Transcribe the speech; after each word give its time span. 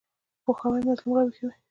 پوهاوی 0.43 0.81
مظلوم 0.87 1.11
راویښوي. 1.15 1.55